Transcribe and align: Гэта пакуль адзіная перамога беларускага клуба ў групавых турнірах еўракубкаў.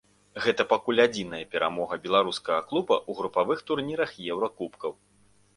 Гэта 0.43 0.63
пакуль 0.71 1.01
адзіная 1.03 1.41
перамога 1.53 1.93
беларускага 2.05 2.65
клуба 2.71 2.95
ў 3.09 3.21
групавых 3.21 3.63
турнірах 3.71 4.11
еўракубкаў. 4.39 4.91